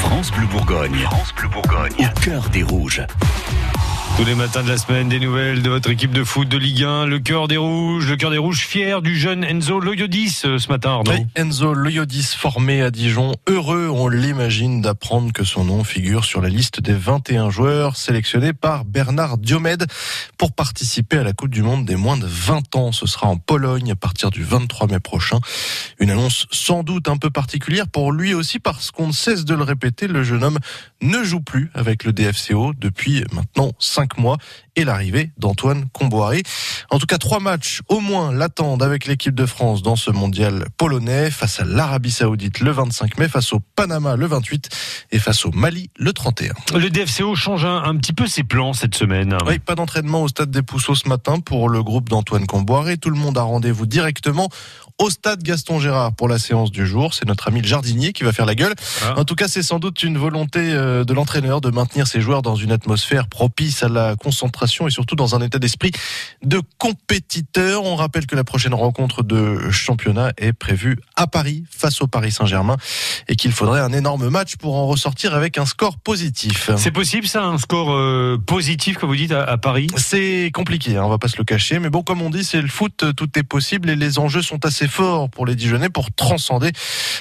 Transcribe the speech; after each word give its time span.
France 0.00 0.30
Bleu 0.32 0.46
Bourgogne. 0.46 0.96
France 1.02 1.34
Bleu 1.36 1.48
Bourgogne. 1.48 1.92
Au 1.98 2.20
cœur 2.20 2.48
des 2.48 2.62
rouges. 2.62 3.02
Tous 4.16 4.24
les 4.26 4.34
matins 4.34 4.62
de 4.62 4.68
la 4.68 4.76
semaine, 4.76 5.08
des 5.08 5.18
nouvelles 5.18 5.62
de 5.62 5.70
votre 5.70 5.88
équipe 5.88 6.12
de 6.12 6.24
foot 6.24 6.46
de 6.46 6.58
Ligue 6.58 6.84
1, 6.84 7.06
le 7.06 7.20
cœur 7.20 7.48
des 7.48 7.56
rouges, 7.56 8.06
le 8.10 8.16
cœur 8.16 8.30
des 8.30 8.38
rouges 8.38 8.66
fier 8.66 9.00
du 9.00 9.18
jeune 9.18 9.44
Enzo 9.44 9.80
Loyodis 9.80 10.42
euh, 10.44 10.58
ce 10.58 10.68
matin, 10.68 10.90
Arnaud. 10.90 11.12
Oui, 11.12 11.26
Enzo 11.36 11.72
Loyodis, 11.72 12.34
formé 12.36 12.82
à 12.82 12.90
Dijon, 12.90 13.32
heureux, 13.48 13.88
on 13.88 14.08
l'imagine, 14.08 14.82
d'apprendre 14.82 15.32
que 15.32 15.42
son 15.42 15.64
nom 15.64 15.84
figure 15.84 16.26
sur 16.26 16.42
la 16.42 16.50
liste 16.50 16.80
des 16.80 16.92
21 16.92 17.48
joueurs 17.48 17.96
sélectionnés 17.96 18.52
par 18.52 18.84
Bernard 18.84 19.38
Diomède 19.38 19.86
pour 20.36 20.52
participer 20.52 21.18
à 21.18 21.22
la 21.22 21.32
Coupe 21.32 21.50
du 21.50 21.62
Monde 21.62 21.86
des 21.86 21.96
moins 21.96 22.18
de 22.18 22.26
20 22.26 22.76
ans. 22.76 22.92
Ce 22.92 23.06
sera 23.06 23.26
en 23.26 23.38
Pologne 23.38 23.92
à 23.92 23.96
partir 23.96 24.30
du 24.30 24.42
23 24.42 24.88
mai 24.88 25.00
prochain. 25.00 25.38
Une 26.00 26.10
annonce 26.10 26.46
sans 26.50 26.82
doute 26.82 27.08
un 27.08 27.18
peu 27.18 27.28
particulière 27.28 27.86
pour 27.86 28.10
lui 28.10 28.32
aussi 28.32 28.58
parce 28.58 28.90
qu'on 28.90 29.08
ne 29.08 29.12
cesse 29.12 29.44
de 29.44 29.54
le 29.54 29.62
répéter, 29.62 30.08
le 30.08 30.24
jeune 30.24 30.42
homme 30.42 30.58
ne 31.02 31.22
joue 31.22 31.42
plus 31.42 31.70
avec 31.74 32.04
le 32.04 32.14
DFCO 32.14 32.72
depuis 32.78 33.22
maintenant 33.32 33.72
5 33.78 34.16
mois 34.16 34.38
et 34.76 34.84
l'arrivée 34.84 35.30
d'Antoine 35.36 35.90
Comboiré. 35.92 36.42
En 36.88 36.98
tout 36.98 37.04
cas, 37.06 37.18
trois 37.18 37.38
matchs 37.38 37.82
au 37.88 38.00
moins 38.00 38.32
l'attendent 38.32 38.82
avec 38.82 39.06
l'équipe 39.06 39.34
de 39.34 39.44
France 39.44 39.82
dans 39.82 39.96
ce 39.96 40.10
mondial 40.10 40.66
polonais 40.78 41.30
face 41.30 41.60
à 41.60 41.64
l'Arabie 41.64 42.10
Saoudite 42.10 42.60
le 42.60 42.70
25 42.70 43.18
mai, 43.18 43.28
face 43.28 43.52
au 43.52 43.60
Panama 43.60 44.16
le 44.16 44.26
28 44.26 44.70
et 45.12 45.18
face 45.18 45.44
au 45.44 45.50
Mali 45.50 45.90
le 45.98 46.14
31. 46.14 46.54
Le 46.78 46.88
DFCO 46.88 47.34
change 47.34 47.66
un, 47.66 47.82
un 47.82 47.96
petit 47.96 48.14
peu 48.14 48.26
ses 48.26 48.42
plans 48.42 48.72
cette 48.72 48.94
semaine. 48.94 49.36
Oui, 49.46 49.58
pas 49.58 49.74
d'entraînement 49.74 50.22
au 50.22 50.28
stade 50.28 50.50
des 50.50 50.62
Pousseaux 50.62 50.94
ce 50.94 51.08
matin 51.08 51.40
pour 51.40 51.68
le 51.68 51.82
groupe 51.82 52.08
d'Antoine 52.08 52.46
Comboiré. 52.46 52.96
Tout 52.96 53.10
le 53.10 53.16
monde 53.16 53.36
a 53.36 53.42
rendez-vous 53.42 53.84
directement 53.84 54.48
au 55.00 55.08
stade 55.08 55.42
Gaston 55.42 55.80
Gérard 55.80 56.12
pour 56.12 56.28
la 56.28 56.38
séance 56.38 56.70
du 56.70 56.86
jour. 56.86 57.14
C'est 57.14 57.26
notre 57.26 57.48
ami 57.48 57.62
le 57.62 57.66
jardinier 57.66 58.12
qui 58.12 58.22
va 58.22 58.32
faire 58.32 58.44
la 58.44 58.54
gueule. 58.54 58.74
Ah. 59.02 59.18
En 59.18 59.24
tout 59.24 59.34
cas, 59.34 59.48
c'est 59.48 59.62
sans 59.62 59.78
doute 59.78 60.02
une 60.02 60.18
volonté 60.18 60.60
euh, 60.60 61.04
de 61.04 61.14
l'entraîneur 61.14 61.62
de 61.62 61.70
maintenir 61.70 62.06
ses 62.06 62.20
joueurs 62.20 62.42
dans 62.42 62.54
une 62.54 62.70
atmosphère 62.70 63.26
propice 63.26 63.82
à 63.82 63.88
la 63.88 64.14
concentration 64.16 64.86
et 64.86 64.90
surtout 64.90 65.16
dans 65.16 65.34
un 65.34 65.40
état 65.40 65.58
d'esprit 65.58 65.90
de 66.44 66.60
compétiteur. 66.76 67.84
On 67.84 67.96
rappelle 67.96 68.26
que 68.26 68.36
la 68.36 68.44
prochaine 68.44 68.74
rencontre 68.74 69.22
de 69.22 69.70
championnat 69.70 70.32
est 70.36 70.52
prévue 70.52 70.98
à 71.16 71.26
Paris 71.26 71.64
face 71.70 72.02
au 72.02 72.06
Paris 72.06 72.32
Saint-Germain 72.32 72.76
et 73.26 73.36
qu'il 73.36 73.52
faudrait 73.52 73.80
un 73.80 73.94
énorme 73.94 74.28
match 74.28 74.56
pour 74.56 74.76
en 74.76 74.86
ressortir 74.86 75.34
avec 75.34 75.56
un 75.56 75.64
score 75.64 75.96
positif. 75.96 76.70
C'est 76.76 76.90
possible 76.90 77.26
ça, 77.26 77.42
un 77.42 77.56
score 77.56 77.94
euh, 77.94 78.36
positif 78.44 78.98
comme 78.98 79.08
vous 79.08 79.16
dites 79.16 79.32
à, 79.32 79.44
à 79.44 79.56
Paris? 79.56 79.86
C'est 79.96 80.50
compliqué, 80.52 80.98
hein, 80.98 81.04
on 81.04 81.08
va 81.08 81.18
pas 81.18 81.28
se 81.28 81.38
le 81.38 81.44
cacher, 81.44 81.78
mais 81.78 81.88
bon, 81.88 82.02
comme 82.02 82.20
on 82.20 82.28
dit, 82.28 82.44
c'est 82.44 82.60
le 82.60 82.68
foot, 82.68 83.02
tout 83.16 83.38
est 83.38 83.42
possible 83.42 83.88
et 83.88 83.96
les 83.96 84.18
enjeux 84.18 84.42
sont 84.42 84.62
assez 84.66 84.89
forts 84.90 85.30
pour 85.30 85.46
les 85.46 85.54
Dijonais 85.54 85.88
pour 85.88 86.12
transcender 86.12 86.72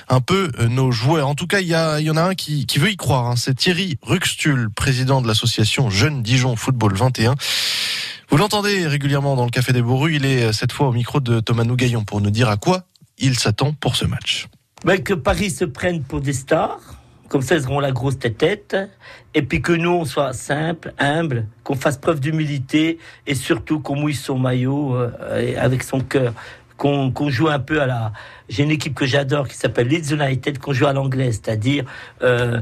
un 0.10 0.22
peu 0.22 0.52
euh, 0.60 0.68
nos 0.68 0.92
joueurs. 0.92 1.28
En 1.28 1.36
tout 1.36 1.48
cas, 1.48 1.60
il 1.60 1.68
y, 1.68 1.76
en 1.76 2.18
a 2.18 2.22
un 2.22 2.36
qui, 2.36 2.66
veut 2.78 2.92
y 2.92 2.98
croire, 2.98 3.28
hein, 3.28 3.36
c'est 3.36 3.56
Thierry 3.56 3.98
Ruxtul, 4.02 4.70
président 4.70 5.22
de 5.22 5.28
l'association 5.28 5.90
Jeunes 5.90 6.22
Dijon 6.22 6.56
Football 6.56 6.96
21. 6.96 7.36
Vous 8.30 8.38
l'entendez 8.38 8.86
régulièrement 8.86 9.36
dans 9.36 9.46
le 9.46 9.52
Café 9.52 9.74
des 9.74 9.82
Bourrues, 9.82 10.16
il 10.16 10.26
est 10.26 10.44
euh, 10.44 10.52
cette 10.52 10.72
fois 10.72 10.88
au 10.88 10.92
micro 10.92 11.20
de 11.20 11.40
Thomas 11.40 11.64
Nougaillon 11.64 12.04
pour 12.04 12.22
nous 12.22 12.30
dire 12.30 12.50
à 12.50 12.58
quoi 12.58 12.84
il 13.18 13.38
s'attend 13.38 13.74
pour 13.74 13.96
ce 13.96 14.06
match. 14.06 14.48
Ben, 14.86 15.02
que 15.02 15.14
Paris 15.14 15.50
se 15.50 15.66
prenne 15.66 16.04
pour 16.04 16.22
des 16.22 16.34
stars, 16.34 16.80
comme 17.28 17.42
ça 17.42 17.56
ils 17.56 17.66
auront 17.66 17.80
la 17.80 17.92
grosse 17.92 18.18
tête, 18.18 18.78
et 19.34 19.42
puis 19.42 19.62
que 19.62 19.74
nous 19.74 19.92
on 19.92 20.06
soit 20.06 20.34
simple, 20.34 20.94
humble, 20.98 21.48
qu'on 21.64 21.76
fasse 21.76 21.98
preuve 21.98 22.20
d'humilité, 22.20 22.98
et 23.28 23.36
surtout 23.36 23.80
qu'on 23.80 23.96
mouille 23.96 24.16
son 24.16 24.38
maillot 24.38 24.96
euh, 24.96 25.10
avec 25.58 25.84
son 25.84 26.00
cœur. 26.00 26.34
Qu'on 26.80 27.30
joue 27.30 27.50
un 27.50 27.60
peu 27.60 27.82
à 27.82 27.86
la. 27.86 28.14
J'ai 28.48 28.64
une 28.64 28.72
équipe 28.72 28.96
que 28.96 29.06
j'adore 29.06 29.50
qui 29.50 29.58
s'appelle 29.58 29.90
Leeds 29.90 30.14
United, 30.14 30.60
qu'on 30.60 30.72
joue 30.72 30.88
à 30.88 30.94
l'anglaise, 30.94 31.42
c'est-à-dire 31.44 31.84
euh, 32.22 32.62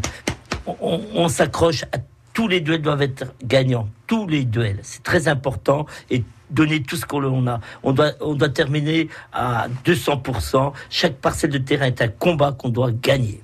on, 0.82 1.30
s'accroche 1.30 1.84
à 1.94 1.98
tous 2.34 2.48
les 2.48 2.60
duels 2.62 2.82
doivent 2.82 3.04
être 3.04 3.34
gagnants, 3.44 3.88
tous 4.08 4.28
les 4.28 4.44
duels, 4.44 4.80
c'est 4.82 5.04
très 5.04 5.28
important 5.28 5.86
et 6.10 6.24
donner 6.50 6.82
tout 6.82 6.96
ce 6.96 7.06
qu'on 7.06 7.48
a. 7.48 7.60
On 7.84 7.94
doit, 7.94 8.12
on 8.20 8.36
doit 8.36 8.50
terminer 8.50 9.10
à 9.34 9.68
200%. 9.86 10.72
Chaque 10.90 11.16
parcelle 11.16 11.52
de 11.52 11.58
terrain 11.58 11.86
est 11.86 12.02
un 12.02 12.08
combat 12.08 12.54
qu'on 12.54 12.70
doit 12.70 12.92
gagner. 12.92 13.42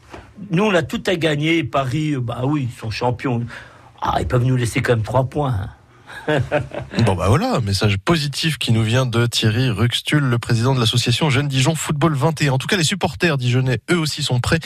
Nous, 0.51 0.63
on 0.63 0.73
a 0.73 0.83
tout 0.83 1.03
à 1.07 1.15
gagner. 1.15 1.63
Paris, 1.63 2.13
euh, 2.13 2.19
bah 2.19 2.41
oui, 2.45 2.69
ils 2.71 2.79
sont 2.79 2.89
champions. 2.89 3.43
Ah, 4.01 4.17
ils 4.19 4.27
peuvent 4.27 4.43
nous 4.43 4.55
laisser 4.55 4.81
quand 4.81 4.95
même 4.95 5.03
trois 5.03 5.25
points. 5.25 5.69
Bon 7.05 7.15
bah 7.15 7.27
voilà, 7.27 7.59
message 7.59 7.97
positif 7.97 8.57
qui 8.57 8.71
nous 8.71 8.83
vient 8.83 9.05
de 9.05 9.25
Thierry 9.25 9.69
Ruxtul, 9.69 10.23
le 10.23 10.39
président 10.39 10.73
de 10.73 10.79
l'association 10.79 11.29
Jeunes 11.29 11.47
Dijon 11.47 11.75
Football 11.75 12.13
21. 12.15 12.53
En 12.53 12.57
tout 12.57 12.67
cas, 12.67 12.77
les 12.77 12.83
supporters 12.83 13.37
dijonnais, 13.37 13.79
eux 13.91 13.97
aussi, 13.97 14.23
sont 14.23 14.39
prêts, 14.39 14.59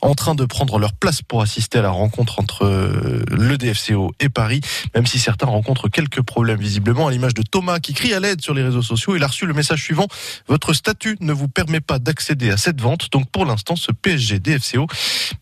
en 0.00 0.14
train 0.14 0.34
de 0.34 0.44
prendre 0.44 0.78
leur 0.78 0.92
place 0.92 1.20
pour 1.20 1.42
assister 1.42 1.78
à 1.78 1.82
la 1.82 1.90
rencontre 1.90 2.38
entre 2.38 2.64
euh, 2.64 3.22
le 3.28 3.58
DFCO 3.58 4.12
et 4.20 4.28
Paris, 4.28 4.60
même 4.94 5.06
si 5.06 5.18
certains 5.18 5.46
rencontrent 5.46 5.88
quelques 5.88 6.22
problèmes 6.22 6.60
visiblement, 6.60 7.08
à 7.08 7.10
l'image 7.10 7.34
de 7.34 7.42
Thomas 7.42 7.80
qui 7.80 7.92
crie 7.92 8.14
à 8.14 8.20
l'aide 8.20 8.40
sur 8.40 8.54
les 8.54 8.62
réseaux 8.62 8.82
sociaux. 8.82 9.16
Il 9.16 9.22
a 9.22 9.26
reçu 9.26 9.46
le 9.46 9.54
message 9.54 9.82
suivant, 9.82 10.06
votre 10.48 10.72
statut 10.72 11.16
ne 11.20 11.32
vous 11.32 11.48
permet 11.48 11.80
pas 11.80 11.98
d'accéder 11.98 12.50
à 12.50 12.56
cette 12.56 12.80
vente, 12.80 13.10
donc 13.12 13.30
pour 13.30 13.44
l'instant, 13.44 13.76
ce 13.76 13.92
PSG 13.92 14.38
DFCO, 14.38 14.86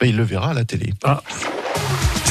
bah, 0.00 0.06
il 0.06 0.16
le 0.16 0.24
verra 0.24 0.50
à 0.50 0.54
la 0.54 0.64
télé. 0.64 0.92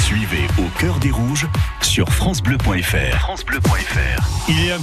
Suivez 0.03 0.47
au 0.57 0.79
cœur 0.79 0.99
des 0.99 1.11
rouges 1.11 1.47
sur 1.91 2.07
FranceBleu.fr. 2.07 3.17
FranceBleu.fr. 3.17 4.47
Il 4.47 4.65
est 4.65 4.71
un 4.71 4.79